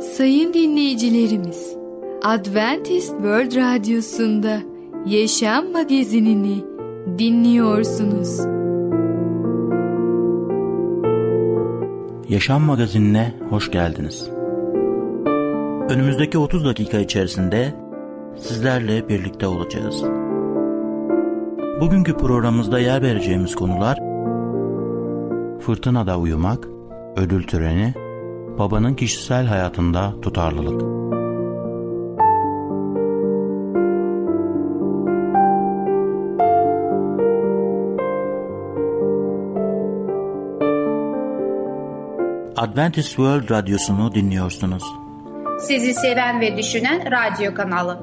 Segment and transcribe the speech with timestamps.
[0.00, 1.76] Sayın dinleyicilerimiz,
[2.22, 4.58] Adventist World Radyosu'nda
[5.06, 6.64] Yaşam Magazinini
[7.18, 8.40] dinliyorsunuz.
[12.28, 14.30] Yaşam Magazinine hoş geldiniz.
[15.90, 17.74] Önümüzdeki 30 dakika içerisinde
[18.36, 20.02] sizlerle birlikte olacağız.
[21.80, 23.98] Bugünkü programımızda yer vereceğimiz konular
[25.60, 26.68] Fırtınada uyumak,
[27.16, 27.94] ödül töreni,
[28.58, 31.06] babanın kişisel hayatında tutarlılık.
[42.56, 44.82] Adventist World Radyosu'nu dinliyorsunuz.
[45.60, 48.00] Sizi seven ve düşünen radyo kanalı.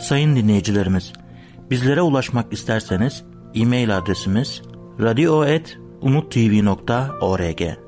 [0.00, 1.12] Sayın dinleyicilerimiz,
[1.70, 3.24] bizlere ulaşmak isterseniz
[3.54, 4.62] e-mail adresimiz
[5.00, 7.87] radio.umutv.org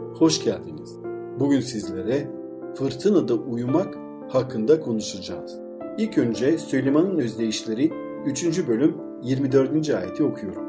[0.13, 0.95] hoş geldiniz.
[1.39, 2.27] Bugün sizlere
[2.75, 3.97] fırtınada uyumak
[4.29, 5.59] hakkında konuşacağız.
[5.97, 7.91] İlk önce Süleyman'ın özdeyişleri
[8.25, 8.67] 3.
[8.67, 9.89] bölüm 24.
[9.89, 10.63] ayeti okuyorum.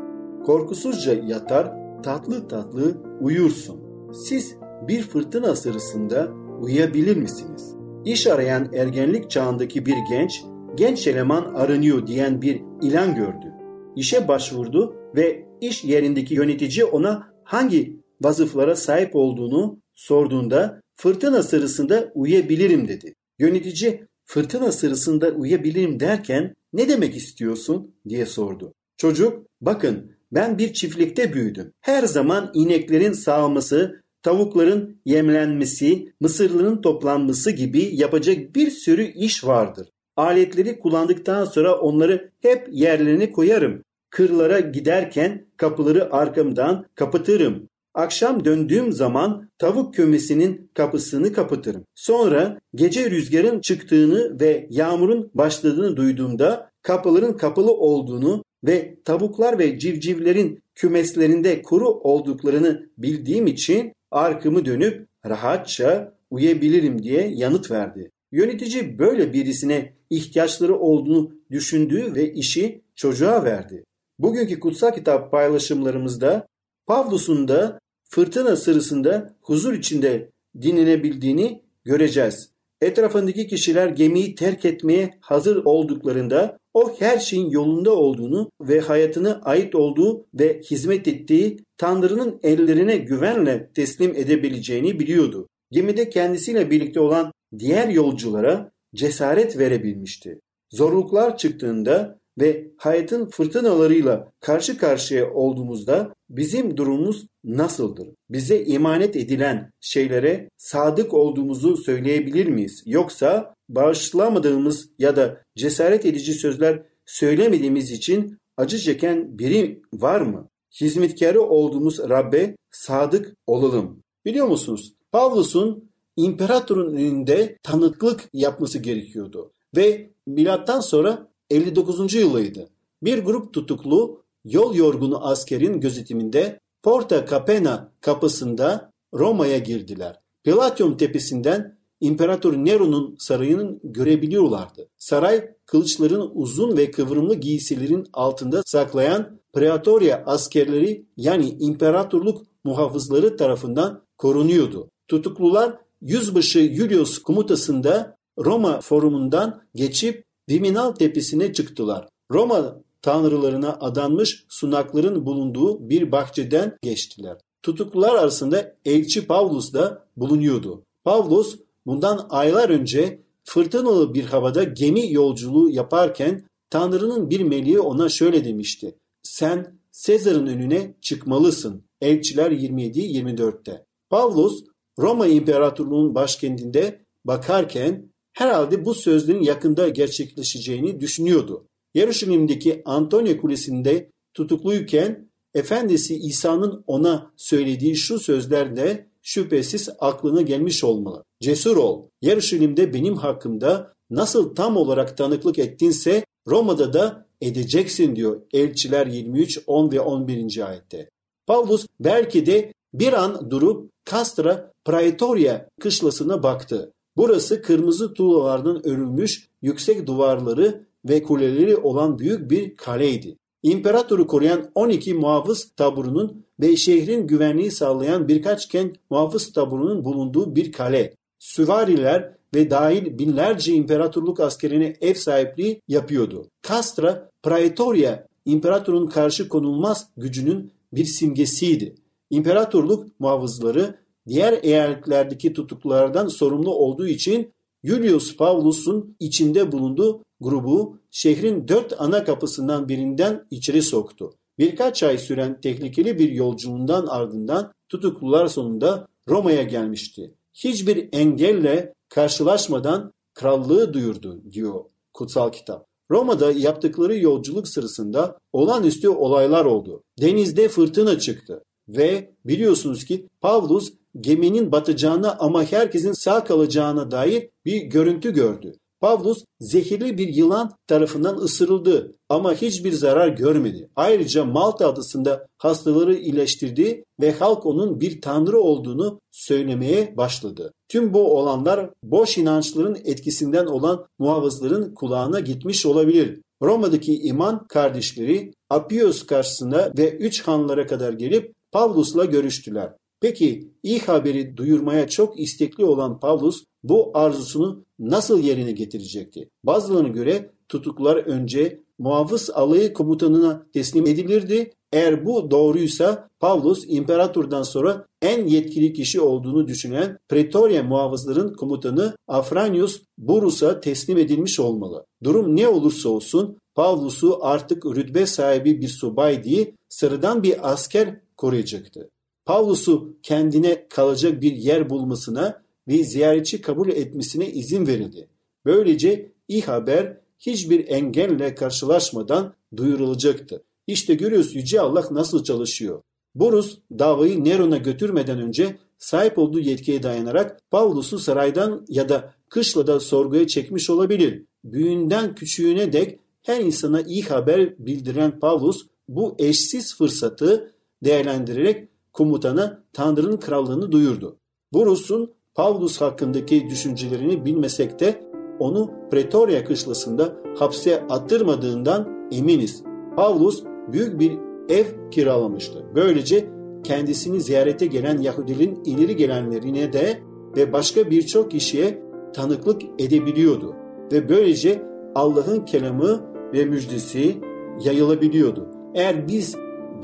[0.45, 3.81] Korkusuzca yatar, tatlı tatlı uyursun.
[4.13, 4.57] Siz
[4.89, 6.29] bir fırtına sırasında
[6.61, 7.75] uyuyabilir misiniz?
[8.05, 13.53] İş arayan ergenlik çağındaki bir genç, genç eleman aranıyor diyen bir ilan gördü.
[13.97, 22.89] İşe başvurdu ve iş yerindeki yönetici ona hangi vazıflara sahip olduğunu sorduğunda fırtına sırasında uyuyabilirim
[22.89, 23.15] dedi.
[23.39, 28.75] Yönetici fırtına sırasında uyuyabilirim derken ne demek istiyorsun diye sordu.
[28.97, 31.73] Çocuk bakın ben bir çiftlikte büyüdüm.
[31.81, 39.89] Her zaman ineklerin sağılması, tavukların yemlenmesi, mısırların toplanması gibi yapacak bir sürü iş vardır.
[40.17, 43.83] Aletleri kullandıktan sonra onları hep yerlerine koyarım.
[44.11, 47.69] Kırlara giderken kapıları arkamdan kapatırım.
[47.95, 51.85] Akşam döndüğüm zaman tavuk kümesinin kapısını kapatırım.
[51.95, 60.63] Sonra gece rüzgarın çıktığını ve yağmurun başladığını duyduğumda kapıların kapalı olduğunu ve tavuklar ve civcivlerin
[60.75, 68.11] kümeslerinde kuru olduklarını bildiğim için arkamı dönüp rahatça uyuyabilirim diye yanıt verdi.
[68.33, 73.85] Yönetici böyle birisine ihtiyaçları olduğunu düşündüğü ve işi çocuğa verdi.
[74.19, 76.47] Bugünkü kutsal kitap paylaşımlarımızda
[76.87, 77.79] Pavlus'un da
[78.11, 80.31] fırtına sırasında huzur içinde
[80.63, 82.53] dinlenebildiğini göreceğiz.
[82.81, 89.75] Etrafındaki kişiler gemiyi terk etmeye hazır olduklarında o her şeyin yolunda olduğunu ve hayatına ait
[89.75, 95.49] olduğu ve hizmet ettiği Tanrı'nın ellerine güvenle teslim edebileceğini biliyordu.
[95.71, 100.41] Gemide kendisiyle birlikte olan diğer yolculara cesaret verebilmişti.
[100.71, 108.09] Zorluklar çıktığında ve hayatın fırtınalarıyla karşı karşıya olduğumuzda bizim durumumuz nasıldır?
[108.31, 112.83] Bize emanet edilen şeylere sadık olduğumuzu söyleyebilir miyiz?
[112.87, 120.49] Yoksa bağışlamadığımız ya da cesaret edici sözler söylemediğimiz için acı çeken biri var mı?
[120.81, 124.03] Hizmetkarı olduğumuz Rabbe sadık olalım.
[124.25, 124.95] Biliyor musunuz?
[125.13, 129.53] Pavlus'un imparatorun önünde tanıklık yapması gerekiyordu.
[129.77, 132.15] Ve milattan sonra 59.
[132.15, 132.69] yılıydı.
[133.03, 140.21] Bir grup tutuklu yol yorgunu askerin gözetiminde Porta Capena kapısında Roma'ya girdiler.
[140.45, 144.89] Platium tepesinden İmparator Nero'nun sarayını görebiliyorlardı.
[144.99, 154.91] Saray kılıçların uzun ve kıvrımlı giysilerin altında saklayan Praetoria askerleri yani imparatorluk muhafızları tarafından korunuyordu.
[155.09, 162.09] Tutuklular yüzbaşı Julius komutasında Roma forumundan geçip Viminal tepesine çıktılar.
[162.31, 167.37] Roma tanrılarına adanmış sunakların bulunduğu bir bahçeden geçtiler.
[167.63, 170.83] Tutuklular arasında elçi Pavlus da bulunuyordu.
[171.05, 178.45] Pavlus bundan aylar önce fırtınalı bir havada gemi yolculuğu yaparken Tanrı'nın bir meleği ona şöyle
[178.45, 178.99] demişti.
[179.23, 181.85] Sen Sezar'ın önüne çıkmalısın.
[182.01, 183.85] Elçiler 27-24'te.
[184.11, 184.65] Pavlus
[184.99, 191.67] Roma İmparatorluğu'nun başkentinde bakarken herhalde bu sözlerin yakında gerçekleşeceğini düşünüyordu.
[191.95, 201.25] Yarışilim'deki Antonia Kulesi'nde tutukluyken Efendisi İsa'nın ona söylediği şu sözlerle şüphesiz aklına gelmiş olmalı.
[201.41, 202.07] Cesur ol.
[202.23, 209.93] Yarışilim'de benim hakkımda nasıl tam olarak tanıklık ettinse Roma'da da edeceksin diyor Elçiler 23, 10
[209.93, 210.69] ve 11.
[210.69, 211.11] ayette.
[211.47, 216.93] Pavlus belki de bir an durup Castra Praetoria kışlasına baktı.
[217.17, 223.37] Burası kırmızı tuğlalardan örülmüş yüksek duvarları ve kuleleri olan büyük bir kaleydi.
[223.63, 230.73] İmparatoru koruyan 12 muhafız taburunun ve şehrin güvenliği sağlayan birkaç kent muhafız taburunun bulunduğu bir
[230.73, 231.15] kale.
[231.39, 236.49] Süvariler ve dahil binlerce imparatorluk askerine ev sahipliği yapıyordu.
[236.69, 241.95] Castra Praetoria imparatorun karşı konulmaz gücünün bir simgesiydi.
[242.31, 247.53] İmparatorluk muhafızları diğer eyaletlerdeki tutuklulardan sorumlu olduğu için
[247.85, 254.35] Julius Paulus'un içinde bulunduğu grubu şehrin dört ana kapısından birinden içeri soktu.
[254.59, 260.35] Birkaç ay süren tehlikeli bir yolculuğundan ardından tutuklular sonunda Roma'ya gelmişti.
[260.55, 264.85] Hiçbir engelle karşılaşmadan krallığı duyurdu diyor
[265.15, 265.87] kutsal kitap.
[266.11, 270.03] Roma'da yaptıkları yolculuk sırasında olağanüstü olaylar oldu.
[270.21, 277.83] Denizde fırtına çıktı ve biliyorsunuz ki Pavlus geminin batacağına ama herkesin sağ kalacağına dair bir
[277.83, 278.73] görüntü gördü.
[279.03, 283.91] Pavlus zehirli bir yılan tarafından ısırıldı ama hiçbir zarar görmedi.
[283.97, 290.73] Ayrıca Malta adasında hastaları iyileştirdi ve halk onun bir tanrı olduğunu söylemeye başladı.
[290.89, 296.41] Tüm bu olanlar boş inançların etkisinden olan muhafızların kulağına gitmiş olabilir.
[296.63, 302.93] Roma'daki iman kardeşleri Apios karşısında ve üç hanlara kadar gelip Pavlus'la görüştüler.
[303.23, 309.51] Peki iyi haberi duyurmaya çok istekli olan Pavlus bu arzusunu nasıl yerine getirecekti?
[309.65, 314.73] Bazılarına göre tutuklar önce muhafız alayı komutanına teslim edilirdi.
[314.93, 323.03] Eğer bu doğruysa Pavlus imparatordan sonra en yetkili kişi olduğunu düşünen Pretoria muhafızların komutanı Afranius
[323.19, 325.07] Burus'a teslim edilmiş olmalı.
[325.23, 332.09] Durum ne olursa olsun Pavlus'u artık rütbe sahibi bir subay değil sıradan bir asker koruyacaktı.
[332.45, 338.29] Pavlus'u kendine kalacak bir yer bulmasına ve ziyaretçi kabul etmesine izin verildi.
[338.65, 343.63] Böylece iyi haber hiçbir engelle karşılaşmadan duyurulacaktı.
[343.87, 346.03] İşte görüyoruz Yüce Allah nasıl çalışıyor.
[346.35, 353.47] Borus davayı Neron'a götürmeden önce sahip olduğu yetkiye dayanarak Pavlus'u saraydan ya da kışlada sorguya
[353.47, 354.45] çekmiş olabilir.
[354.65, 360.75] Büyüğünden küçüğüne dek her insana iyi haber bildiren Pavlus bu eşsiz fırsatı
[361.05, 364.39] değerlendirerek komutana Tanrı'nın krallığını duyurdu.
[364.73, 372.83] Burus'un Pavlus hakkındaki düşüncelerini bilmesek de onu Pretoria kışlasında hapse attırmadığından eminiz.
[373.17, 374.33] Pavlus büyük bir
[374.69, 375.85] ev kiralamıştı.
[375.95, 376.49] Böylece
[376.85, 380.23] kendisini ziyarete gelen Yahudilerin ileri gelenlerine de
[380.57, 382.03] ve başka birçok kişiye
[382.35, 383.75] tanıklık edebiliyordu.
[384.13, 384.83] Ve böylece
[385.15, 386.23] Allah'ın kelamı
[386.53, 387.37] ve müjdesi
[387.85, 388.69] yayılabiliyordu.
[388.95, 389.57] Eğer biz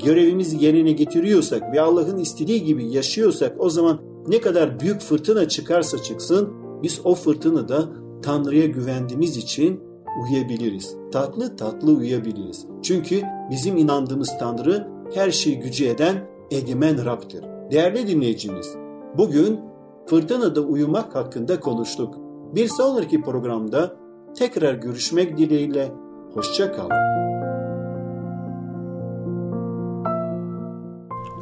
[0.05, 6.03] görevimizi yerine getiriyorsak ve Allah'ın istediği gibi yaşıyorsak o zaman ne kadar büyük fırtına çıkarsa
[6.03, 6.53] çıksın
[6.83, 7.89] biz o fırtınada
[8.21, 9.79] Tanrı'ya güvendiğimiz için
[10.23, 10.95] uyuyabiliriz.
[11.11, 12.65] Tatlı tatlı uyuyabiliriz.
[12.81, 17.45] Çünkü bizim inandığımız Tanrı her şeyi gücü eden egemen Rab'dır.
[17.71, 18.75] Değerli dinleyicimiz,
[19.17, 19.59] bugün
[20.05, 22.15] fırtınada uyumak hakkında konuştuk.
[22.55, 23.95] Bir sonraki programda
[24.35, 25.91] tekrar görüşmek dileğiyle.
[26.33, 27.08] Hoşça kalın.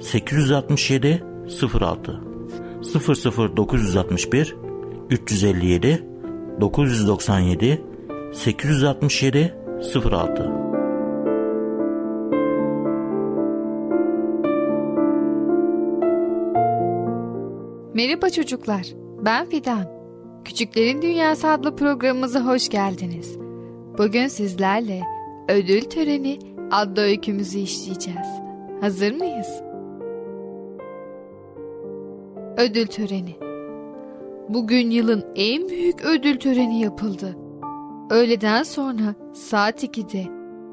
[0.00, 1.24] 867
[1.80, 2.20] 06
[2.82, 4.56] 00 961
[5.10, 6.04] 357
[6.60, 7.82] 997
[8.32, 9.54] 867
[10.04, 10.66] 06
[17.94, 18.86] Merhaba çocuklar,
[19.24, 19.84] ben Fidan.
[20.44, 23.38] Küçüklerin Dünyası adlı programımıza hoş geldiniz.
[23.98, 25.02] Bugün sizlerle
[25.48, 26.38] ödül töreni
[26.70, 28.28] adlı öykümüzü işleyeceğiz.
[28.80, 29.65] Hazır mıyız?
[32.56, 33.36] Ödül töreni.
[34.48, 37.36] Bugün yılın en büyük ödül töreni yapıldı.
[38.10, 40.24] Öğleden sonra saat 2'de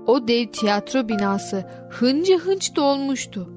[0.07, 3.49] o dev tiyatro binası hınca hınç dolmuştu.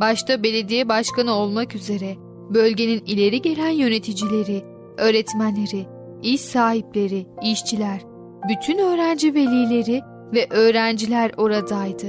[0.00, 2.16] Başta belediye başkanı olmak üzere
[2.54, 4.62] bölgenin ileri gelen yöneticileri,
[4.98, 5.86] öğretmenleri,
[6.22, 8.00] iş sahipleri, işçiler,
[8.48, 10.00] bütün öğrenci velileri
[10.34, 12.06] ve öğrenciler oradaydı.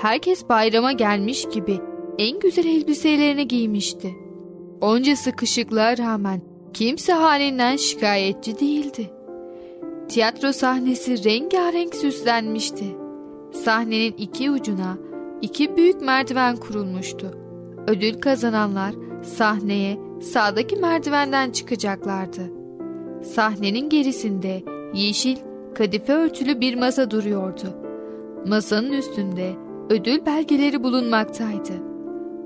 [0.00, 1.78] Herkes bayrama gelmiş gibi
[2.18, 4.25] en güzel elbiselerini giymişti.
[4.80, 6.40] Onca sıkışıklığa rağmen
[6.72, 9.10] kimse halinden şikayetçi değildi.
[10.08, 12.84] Tiyatro sahnesi rengarenk süslenmişti.
[13.64, 14.98] Sahnenin iki ucuna
[15.42, 17.38] iki büyük merdiven kurulmuştu.
[17.86, 22.52] Ödül kazananlar sahneye sağdaki merdivenden çıkacaklardı.
[23.22, 24.62] Sahnenin gerisinde
[24.94, 25.36] yeşil
[25.74, 27.76] kadife örtülü bir masa duruyordu.
[28.46, 29.52] Masanın üstünde
[29.90, 31.72] ödül belgeleri bulunmaktaydı.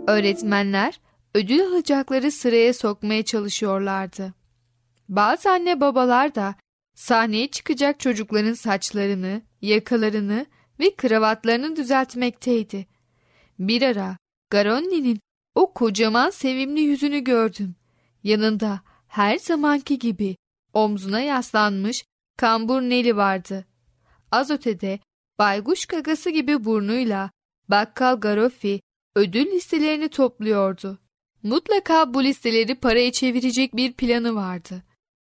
[0.09, 1.01] Öğretmenler
[1.35, 4.35] ödül alacakları sıraya sokmaya çalışıyorlardı.
[5.09, 6.55] Bazı anne babalar da
[6.95, 10.47] sahneye çıkacak çocukların saçlarını, yakalarını
[10.81, 12.87] ve kravatlarını düzeltmekteydi.
[13.59, 14.17] Bir ara
[14.51, 15.21] Garoni'nin
[15.55, 17.75] o kocaman sevimli yüzünü gördüm.
[18.23, 20.37] Yanında her zamanki gibi
[20.73, 22.05] omzuna yaslanmış
[22.37, 23.67] kambur Neli vardı.
[24.31, 24.99] Az ötede
[25.39, 27.31] bayguş gagası gibi burnuyla
[27.69, 28.81] bakkal Garofi
[29.15, 30.99] ödül listelerini topluyordu.
[31.43, 34.83] Mutlaka bu listeleri paraya çevirecek bir planı vardı.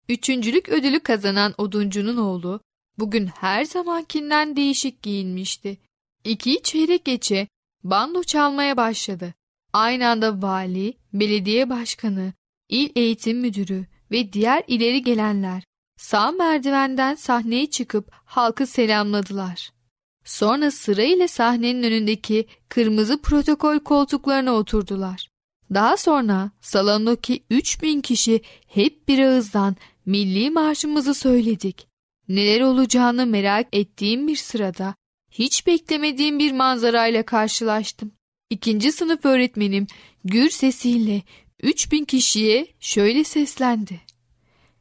[0.09, 2.61] Üçüncülük ödülü kazanan oduncunun oğlu
[2.99, 5.77] bugün her zamankinden değişik giyinmişti.
[6.23, 7.47] İki çeyrek geçe
[7.83, 9.33] bando çalmaya başladı.
[9.73, 12.33] Aynı anda vali, belediye başkanı,
[12.69, 15.63] il eğitim müdürü ve diğer ileri gelenler
[15.97, 19.71] sağ merdivenden sahneye çıkıp halkı selamladılar.
[20.25, 25.27] Sonra sırayla sahnenin önündeki kırmızı protokol koltuklarına oturdular.
[25.73, 31.87] Daha sonra salondaki 3000 kişi hep bir ağızdan milli marşımızı söyledik.
[32.29, 34.95] Neler olacağını merak ettiğim bir sırada
[35.31, 38.11] hiç beklemediğim bir manzarayla karşılaştım.
[38.49, 39.87] İkinci sınıf öğretmenim
[40.23, 41.21] gür sesiyle
[41.63, 44.01] 3000 kişiye şöyle seslendi.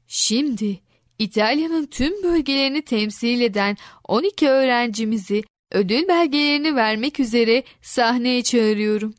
[0.06, 0.80] Şimdi
[1.18, 9.14] İtalya'nın tüm bölgelerini temsil eden 12 öğrencimizi ödül belgelerini vermek üzere sahneye çağırıyorum.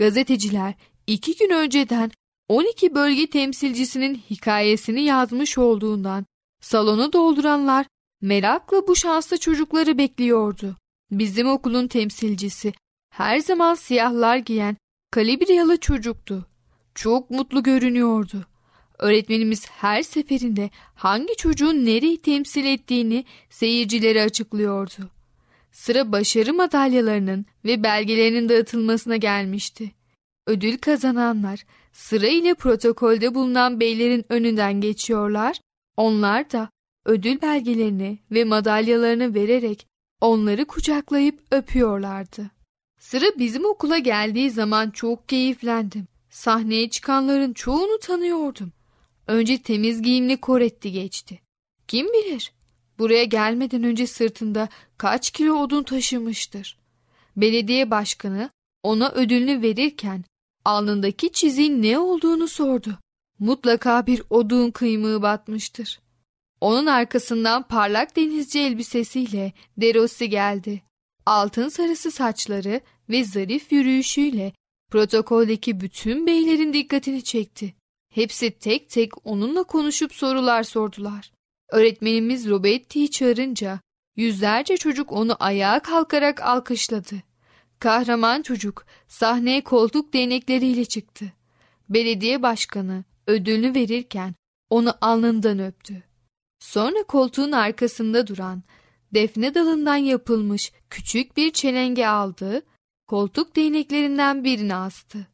[0.00, 0.74] Gazeteciler
[1.06, 2.10] iki gün önceden
[2.48, 6.26] 12 bölge temsilcisinin hikayesini yazmış olduğundan
[6.60, 7.86] salonu dolduranlar
[8.20, 10.76] merakla bu şanslı çocukları bekliyordu.
[11.10, 12.72] Bizim okulun temsilcisi
[13.10, 14.76] her zaman siyahlar giyen
[15.10, 16.46] kalibriyalı çocuktu.
[16.94, 18.46] Çok mutlu görünüyordu.
[18.98, 25.19] Öğretmenimiz her seferinde hangi çocuğun nereyi temsil ettiğini seyircilere açıklıyordu.
[25.80, 29.90] Sıra başarı madalyalarının ve belgelerinin dağıtılmasına gelmişti.
[30.46, 35.60] Ödül kazananlar sırayla protokolde bulunan beylerin önünden geçiyorlar.
[35.96, 36.70] Onlar da
[37.04, 39.86] ödül belgelerini ve madalyalarını vererek
[40.20, 42.50] onları kucaklayıp öpüyorlardı.
[42.98, 46.06] Sıra bizim okula geldiği zaman çok keyiflendim.
[46.30, 48.72] Sahneye çıkanların çoğunu tanıyordum.
[49.26, 51.40] Önce temiz giyimli Koretti geçti.
[51.88, 52.52] Kim bilir
[53.00, 56.78] buraya gelmeden önce sırtında kaç kilo odun taşımıştır.
[57.36, 58.50] Belediye başkanı
[58.82, 60.24] ona ödülünü verirken
[60.64, 62.98] alnındaki çiziğin ne olduğunu sordu.
[63.38, 66.00] Mutlaka bir odun kıymığı batmıştır.
[66.60, 70.82] Onun arkasından parlak denizci elbisesiyle Derossi geldi.
[71.26, 74.52] Altın sarısı saçları ve zarif yürüyüşüyle
[74.90, 77.74] protokoldeki bütün beylerin dikkatini çekti.
[78.14, 81.32] Hepsi tek tek onunla konuşup sorular sordular.
[81.70, 83.80] Öğretmenimiz Robetti'yi çağırınca
[84.16, 87.14] yüzlerce çocuk onu ayağa kalkarak alkışladı.
[87.78, 91.32] Kahraman çocuk sahneye koltuk değnekleriyle çıktı.
[91.88, 94.34] Belediye başkanı ödülünü verirken
[94.70, 96.02] onu alnından öptü.
[96.60, 98.62] Sonra koltuğun arkasında duran
[99.14, 102.62] defne dalından yapılmış küçük bir çelenge aldı,
[103.06, 105.26] koltuk değneklerinden birini astı.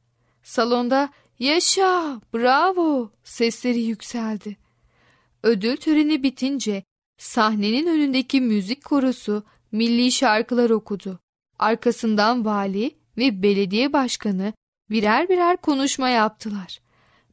[0.43, 4.66] Salonda yaşa, bravo sesleri yükseldi.
[5.43, 6.83] Ödül töreni bitince
[7.19, 11.21] sahnenin önündeki müzik korosu milli şarkılar okudu.
[11.59, 14.53] Arkasından vali ve belediye başkanı
[14.91, 16.81] birer birer konuşma yaptılar.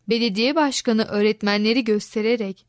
[0.09, 2.65] Belediye başkanı öğretmenleri göstererek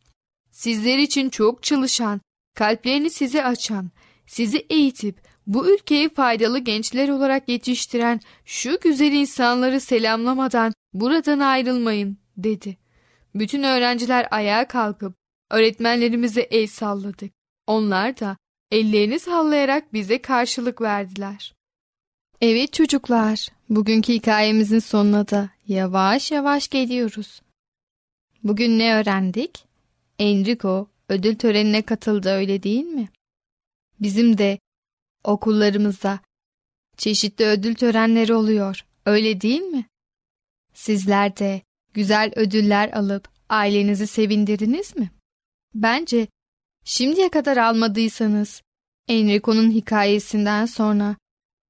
[0.50, 2.20] sizler için çok çalışan,
[2.54, 3.90] kalplerini size açan,
[4.26, 12.76] sizi eğitip bu ülkeye faydalı gençler olarak yetiştiren şu güzel insanları selamlamadan buradan ayrılmayın dedi.
[13.34, 15.23] Bütün öğrenciler ayağa kalkıp
[15.54, 17.32] öğretmenlerimize el salladık.
[17.66, 18.36] Onlar da
[18.70, 21.54] ellerini sallayarak bize karşılık verdiler.
[22.40, 27.42] Evet çocuklar, bugünkü hikayemizin sonuna da yavaş yavaş geliyoruz.
[28.42, 29.64] Bugün ne öğrendik?
[30.18, 33.08] Enrico ödül törenine katıldı öyle değil mi?
[34.00, 34.58] Bizim de
[35.24, 36.20] okullarımızda
[36.96, 39.86] çeşitli ödül törenleri oluyor öyle değil mi?
[40.74, 41.62] Sizler de
[41.94, 45.10] güzel ödüller alıp ailenizi sevindirdiniz mi?
[45.74, 46.26] Bence
[46.84, 48.62] şimdiye kadar almadıysanız
[49.08, 51.16] Enrico'nun hikayesinden sonra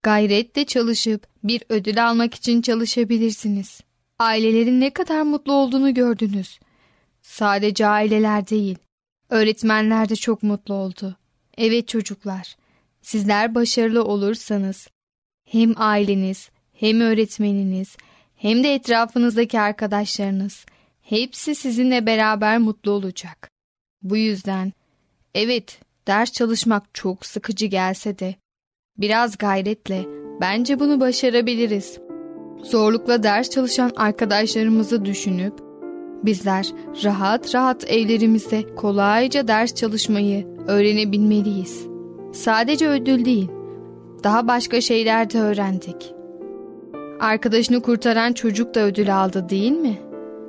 [0.03, 3.81] gayretle çalışıp bir ödül almak için çalışabilirsiniz.
[4.19, 6.59] Ailelerin ne kadar mutlu olduğunu gördünüz.
[7.23, 8.79] Sadece aileler değil,
[9.31, 11.17] öğretmenler de çok mutlu oldu.
[11.59, 12.57] Evet çocuklar,
[13.03, 14.89] sizler başarılı olursanız
[15.45, 17.97] hem aileniz, hem öğretmeniniz,
[18.37, 20.67] hem de etrafınızdaki arkadaşlarınız
[21.03, 23.54] hepsi sizinle beraber mutlu olacak.
[24.05, 24.73] Bu yüzden
[25.35, 28.35] evet ders çalışmak çok sıkıcı gelse de
[28.99, 30.05] biraz gayretle
[30.41, 31.99] bence bunu başarabiliriz.
[32.63, 35.55] Zorlukla ders çalışan arkadaşlarımızı düşünüp
[36.25, 36.67] bizler
[37.05, 41.87] rahat rahat evlerimizde kolayca ders çalışmayı öğrenebilmeliyiz.
[42.33, 43.49] Sadece ödül değil,
[44.25, 46.15] daha başka şeyler de öğrendik.
[47.21, 49.99] Arkadaşını kurtaran çocuk da ödül aldı değil mi?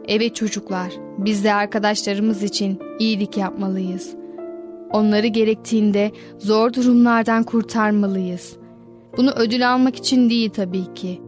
[0.07, 4.15] Evet çocuklar, biz de arkadaşlarımız için iyilik yapmalıyız.
[4.91, 8.57] Onları gerektiğinde zor durumlardan kurtarmalıyız.
[9.17, 11.21] Bunu ödül almak için değil tabii ki.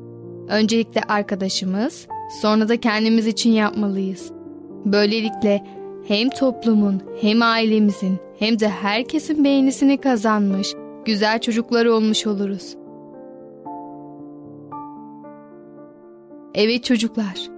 [0.47, 2.07] Öncelikle arkadaşımız,
[2.41, 4.31] sonra da kendimiz için yapmalıyız.
[4.85, 5.63] Böylelikle
[6.07, 10.73] hem toplumun, hem ailemizin, hem de herkesin beğenisini kazanmış,
[11.05, 12.75] güzel çocuklar olmuş oluruz.
[16.53, 17.56] Evet çocuklar,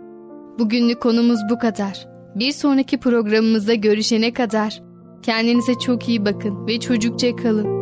[0.60, 2.08] bugünlük konumuz bu kadar.
[2.36, 4.82] Bir sonraki programımızda görüşene kadar
[5.22, 7.80] kendinize çok iyi bakın ve çocukça kalın.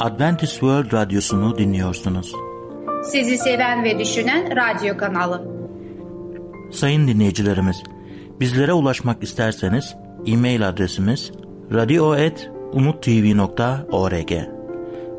[0.00, 2.32] Adventist World Radyosu'nu dinliyorsunuz.
[3.04, 5.56] Sizi seven ve düşünen radyo kanalı.
[6.72, 7.82] Sayın dinleyicilerimiz,
[8.40, 11.32] bizlere ulaşmak isterseniz e-mail adresimiz
[11.72, 14.55] radio.umutv.org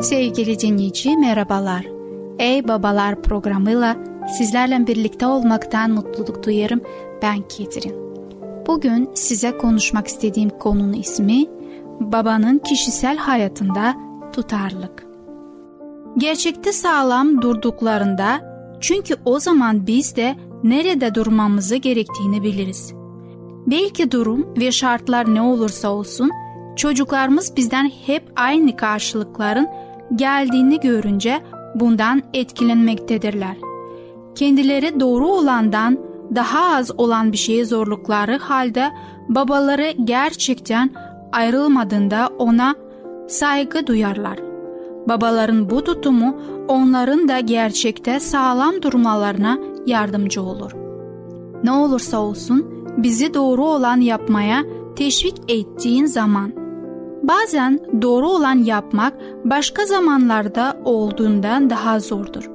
[0.00, 1.86] Sevgili dinleyici merhabalar.
[2.38, 3.96] Ey Babalar programıyla
[4.38, 6.80] sizlerle birlikte olmaktan mutluluk duyarım.
[7.22, 7.94] Ben Ketrin.
[8.66, 11.46] Bugün size konuşmak istediğim konunun ismi
[12.00, 13.96] babanın kişisel hayatında
[14.32, 15.06] tutarlılık.
[16.18, 18.40] Gerçekte sağlam durduklarında
[18.80, 22.92] çünkü o zaman biz de nerede durmamızı gerektiğini biliriz.
[23.66, 26.30] Belki durum ve şartlar ne olursa olsun
[26.76, 29.68] çocuklarımız bizden hep aynı karşılıkların
[30.16, 31.40] geldiğini görünce
[31.74, 33.56] bundan etkilenmektedirler.
[34.34, 35.98] Kendileri doğru olandan
[36.34, 38.90] daha az olan bir şeye zorlukları halde
[39.28, 40.90] babaları gerçekten
[41.32, 42.74] ayrılmadığında ona
[43.28, 44.38] saygı duyarlar.
[45.08, 46.36] Babaların bu tutumu
[46.68, 50.72] onların da gerçekte sağlam durmalarına yardımcı olur.
[51.64, 54.64] Ne olursa olsun bizi doğru olan yapmaya
[54.96, 56.52] teşvik ettiğin zaman
[57.22, 62.50] bazen doğru olan yapmak başka zamanlarda olduğundan daha zordur.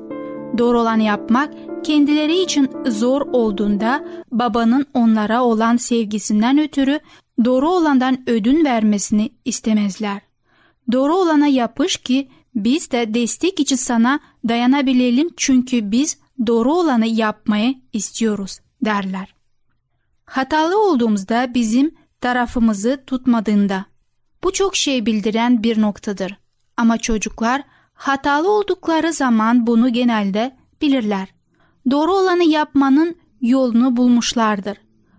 [0.57, 6.99] Doğru olan yapmak kendileri için zor olduğunda babanın onlara olan sevgisinden ötürü
[7.45, 10.21] doğru olandan ödün vermesini istemezler.
[10.91, 17.75] Doğru olana yapış ki biz de destek için sana dayanabilelim çünkü biz doğru olanı yapmayı
[17.93, 19.35] istiyoruz derler.
[20.25, 23.85] Hatalı olduğumuzda bizim tarafımızı tutmadığında
[24.43, 26.37] bu çok şey bildiren bir noktadır.
[26.77, 27.61] Ama çocuklar
[27.93, 31.27] hatalı oldukları zaman bunu genelde bilirler.
[31.91, 34.77] Doğru olanı yapmanın yolunu bulmuşlardır.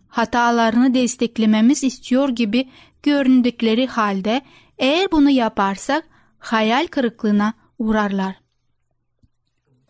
[0.09, 2.69] Hatalarını desteklememiz istiyor gibi
[3.03, 4.43] göründükleri halde
[4.79, 6.05] eğer bunu yaparsak
[6.39, 8.37] hayal kırıklığına uğrarlar.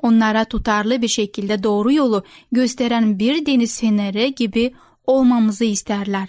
[0.03, 4.75] Onlara tutarlı bir şekilde doğru yolu gösteren bir deniz feneri gibi
[5.07, 6.29] olmamızı isterler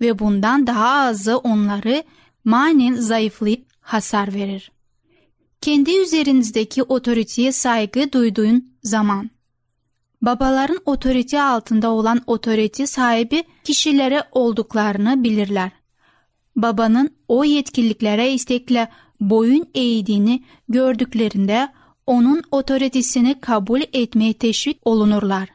[0.00, 2.02] ve bundan daha azı onları
[2.46, 4.72] manen zayıflayıp hasar verir.
[5.60, 9.30] Kendi üzerinizdeki otoriteye saygı duyduğun zaman
[10.22, 15.70] babaların otorite altında olan otorite sahibi kişilere olduklarını bilirler.
[16.56, 18.88] Babanın o yetkiliklere istekle
[19.20, 21.68] boyun eğdiğini gördüklerinde
[22.06, 25.48] onun otoritesini kabul etmeye teşvik olunurlar.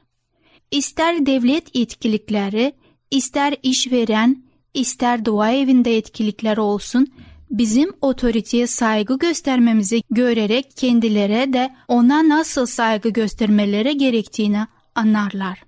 [0.72, 2.74] İster devlet yetkilikleri,
[3.12, 7.08] ister işveren, ister dua evinde yetkilikler olsun,
[7.52, 15.64] bizim otoriteye saygı göstermemizi görerek kendileri de ona nasıl saygı göstermeleri gerektiğini anlarlar.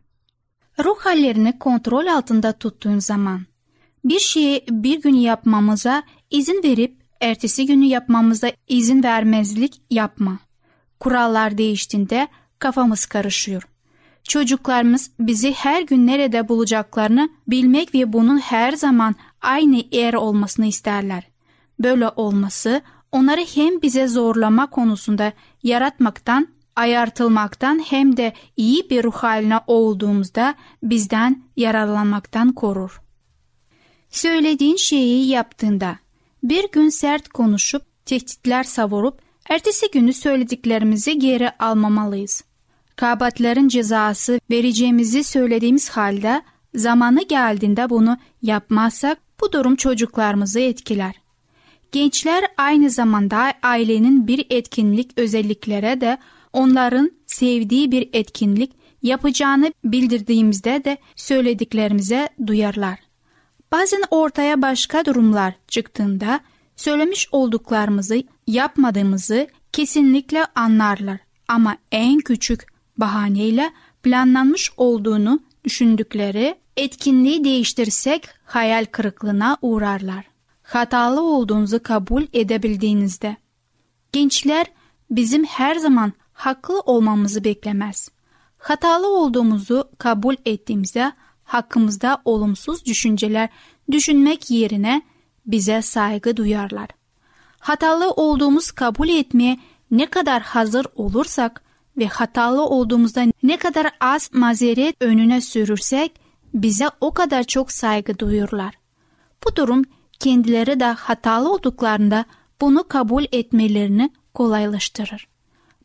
[0.86, 3.46] Ruh hallerini kontrol altında tuttuğun zaman
[4.06, 10.40] bir şeyi bir gün yapmamıza izin verip ertesi günü yapmamıza izin vermezlik yapma.
[11.00, 12.28] Kurallar değiştiğinde
[12.60, 13.73] kafamız karışıyor.
[14.24, 21.24] Çocuklarımız bizi her gün nerede bulacaklarını bilmek ve bunun her zaman aynı yer olmasını isterler.
[21.80, 22.82] Böyle olması
[23.12, 25.34] onları hem bize zorlama konusunda
[25.64, 33.02] yaratmaktan, ayartılmaktan hem de iyi bir ruh haline olduğumuzda bizden yararlanmaktan korur.
[34.10, 36.00] Söylediğin şeyi yaptığında
[36.44, 42.44] bir gün sert konuşup tehditler savurup ertesi günü söylediklerimizi geri almamalıyız.
[42.96, 46.42] Kabahatlerin cezası vereceğimizi söylediğimiz halde
[46.76, 51.16] zamanı geldiğinde bunu yapmazsak bu durum çocuklarımızı etkiler.
[51.92, 56.18] Gençler aynı zamanda ailenin bir etkinlik özelliklere de
[56.54, 63.00] onların sevdiği bir etkinlik yapacağını bildirdiğimizde de söylediklerimize duyarlar.
[63.72, 66.40] Bazen ortaya başka durumlar çıktığında
[66.76, 73.72] söylemiş olduklarımızı yapmadığımızı kesinlikle anlarlar ama en küçük bahaneyle
[74.04, 80.26] planlanmış olduğunu düşündükleri etkinliği değiştirsek hayal kırıklığına uğrarlar.
[80.64, 83.38] Hatalı olduğunuzu kabul edebildiğinizde.
[84.12, 84.66] Gençler
[85.12, 88.10] bizim her zaman haklı olmamızı beklemez.
[88.58, 91.12] Hatalı olduğumuzu kabul ettiğimizde
[91.44, 93.50] hakkımızda olumsuz düşünceler
[93.92, 95.02] düşünmek yerine
[95.46, 96.90] bize saygı duyarlar.
[97.60, 99.60] Hatalı olduğumuz kabul etmeye
[99.92, 101.64] ne kadar hazır olursak
[101.98, 106.12] ve hatalı olduğumuzda ne kadar az mazeret önüne sürürsek
[106.54, 108.74] bize o kadar çok saygı duyurlar.
[109.46, 109.84] Bu durum
[110.20, 112.26] kendileri de hatalı olduklarında
[112.62, 115.28] bunu kabul etmelerini kolaylaştırır.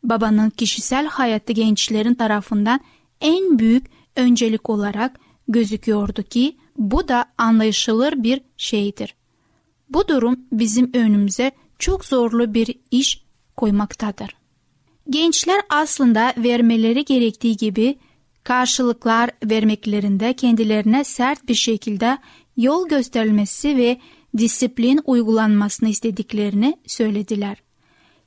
[0.03, 2.79] Babanın kişisel hayatı gençlerin tarafından
[3.21, 9.15] en büyük öncelik olarak gözüküyordu ki bu da anlaşılır bir şeydir.
[9.89, 13.25] Bu durum bizim önümüze çok zorlu bir iş
[13.57, 14.38] koymaktadır.
[15.09, 17.99] Gençler aslında vermeleri gerektiği gibi
[18.43, 22.17] karşılıklar vermeklerinde kendilerine sert bir şekilde
[22.57, 23.99] yol gösterilmesi ve
[24.37, 27.57] disiplin uygulanmasını istediklerini söylediler.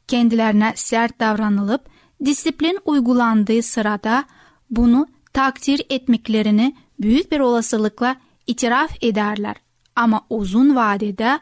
[0.08, 1.80] Kendilerine sert davranılıp
[2.24, 4.24] disiplin uygulandığı sırada
[4.70, 8.16] bunu takdir etmeklerini büyük bir olasılıkla
[8.46, 9.56] itiraf ederler.
[9.96, 11.38] Ama uzun vadede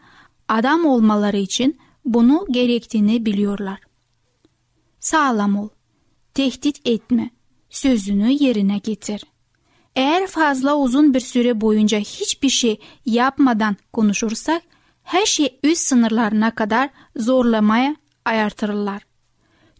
[0.48, 3.89] adam olmaları için bunu gerektiğini biliyorlar.
[5.00, 5.68] Sağlam ol,
[6.34, 7.30] tehdit etme,
[7.70, 9.24] sözünü yerine getir.
[9.94, 14.62] Eğer fazla uzun bir süre boyunca hiçbir şey yapmadan konuşursak,
[15.02, 19.02] her şey üst sınırlarına kadar zorlamaya ayartırlar.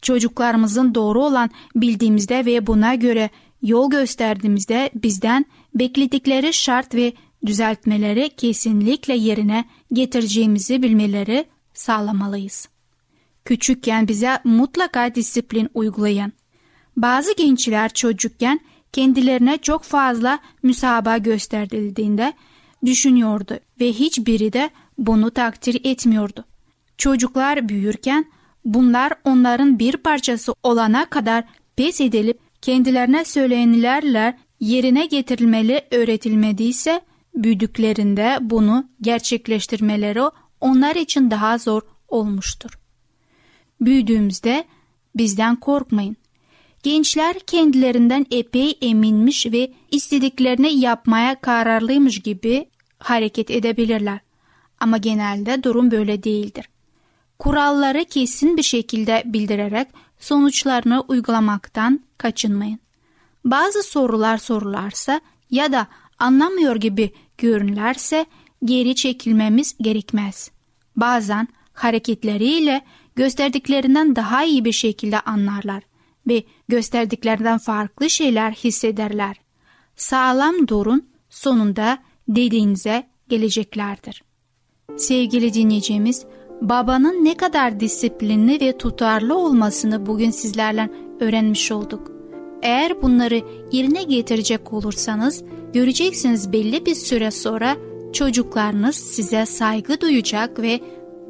[0.02, 3.30] Çocuklarımızın doğru olan bildiğimizde ve buna göre
[3.62, 7.12] yol gösterdiğimizde bizden bekledikleri şart ve
[7.46, 12.68] düzeltmeleri kesinlikle yerine getireceğimizi bilmeleri sağlamalıyız.
[13.50, 16.32] Küçükken bize mutlaka disiplin uygulayan,
[16.96, 18.60] bazı gençler çocukken
[18.92, 22.32] kendilerine çok fazla müsabaka gösterildiğinde
[22.84, 26.44] düşünüyordu ve hiçbiri de bunu takdir etmiyordu.
[26.98, 28.24] Çocuklar büyürken
[28.64, 31.44] bunlar onların bir parçası olana kadar
[31.76, 37.00] pes edilip kendilerine söylenenlerle yerine getirilmeli öğretilmediyse
[37.34, 40.22] büyüdüklerinde bunu gerçekleştirmeleri
[40.60, 42.79] onlar için daha zor olmuştur.
[43.80, 44.64] Büyüdüğümüzde
[45.16, 46.16] bizden korkmayın.
[46.82, 54.18] Gençler kendilerinden epey eminmiş ve istediklerini yapmaya kararlıymış gibi hareket edebilirler.
[54.80, 56.68] Ama genelde durum böyle değildir.
[57.38, 59.88] Kuralları kesin bir şekilde bildirerek
[60.18, 62.78] sonuçlarını uygulamaktan kaçınmayın.
[63.44, 65.86] Bazı sorular sorularsa ya da
[66.18, 68.26] anlamıyor gibi görünürlerse
[68.64, 70.50] geri çekilmemiz gerekmez.
[70.96, 72.84] Bazen hareketleriyle
[73.16, 75.82] gösterdiklerinden daha iyi bir şekilde anlarlar
[76.28, 79.36] ve gösterdiklerinden farklı şeyler hissederler.
[79.96, 84.22] Sağlam durun sonunda dediğinize geleceklerdir.
[84.96, 86.24] Sevgili dinleyicimiz,
[86.60, 92.10] babanın ne kadar disiplinli ve tutarlı olmasını bugün sizlerle öğrenmiş olduk.
[92.62, 93.42] Eğer bunları
[93.72, 97.76] yerine getirecek olursanız göreceksiniz belli bir süre sonra
[98.12, 100.80] çocuklarınız size saygı duyacak ve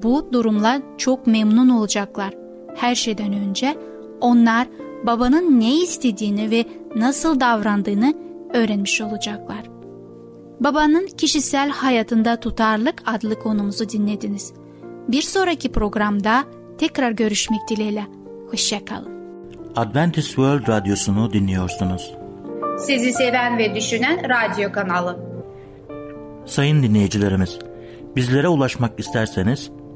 [0.03, 2.35] bu durumla çok memnun olacaklar.
[2.77, 3.77] Her şeyden önce
[4.21, 4.67] onlar
[5.07, 6.65] babanın ne istediğini ve
[6.97, 8.15] nasıl davrandığını
[8.55, 9.63] öğrenmiş olacaklar.
[10.61, 14.53] Babanın kişisel hayatında tutarlık adlı konumuzu dinlediniz.
[15.09, 16.45] Bir sonraki programda
[16.79, 18.07] tekrar görüşmek dileğiyle.
[18.51, 19.21] Hoşçakalın.
[19.77, 22.15] Adventist World Radyosu'nu dinliyorsunuz.
[22.79, 25.19] Sizi seven ve düşünen radyo kanalı.
[26.47, 27.59] Sayın dinleyicilerimiz,
[28.17, 29.71] bizlere ulaşmak isterseniz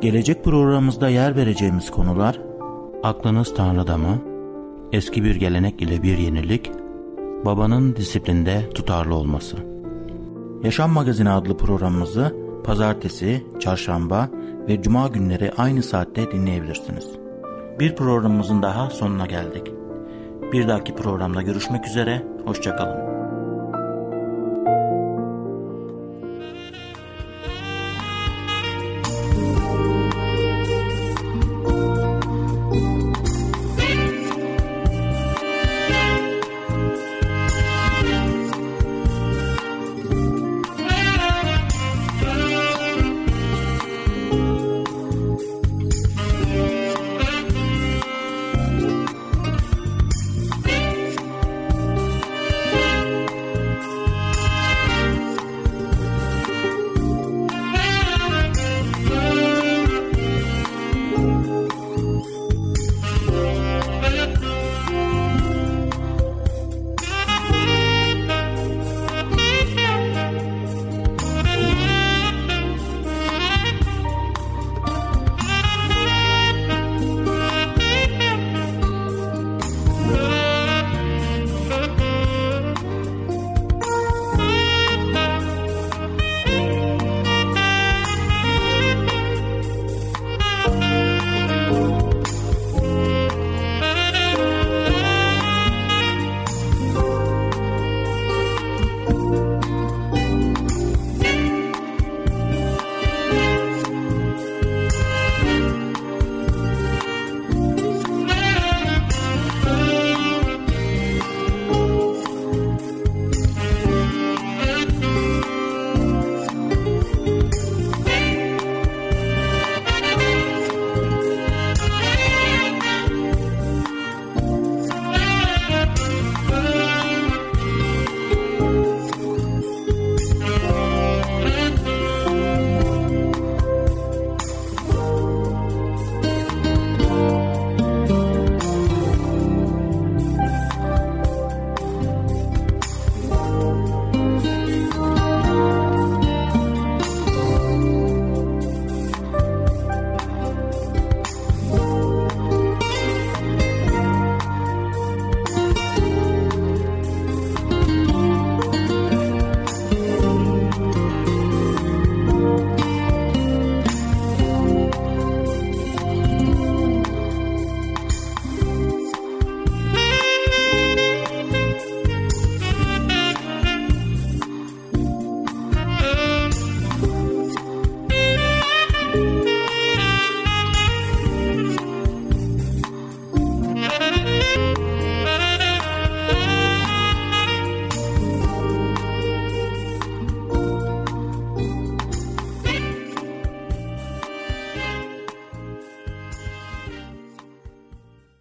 [0.00, 2.40] Gelecek programımızda yer vereceğimiz konular
[3.02, 4.22] Aklınız Tanrı'da mı?
[4.92, 6.70] Eski bir gelenek ile bir yenilik
[7.44, 9.56] Babanın disiplinde tutarlı olması
[10.62, 14.28] Yaşam Magazini adlı programımızı pazartesi, çarşamba
[14.68, 17.10] ve cuma günleri aynı saatte dinleyebilirsiniz.
[17.80, 19.72] Bir programımızın daha sonuna geldik.
[20.52, 23.15] Bir dahaki programda görüşmek üzere, hoşçakalın.